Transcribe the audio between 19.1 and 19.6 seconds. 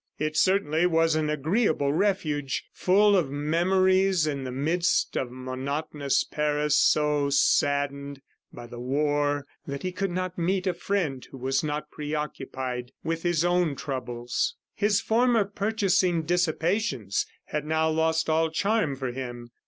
him.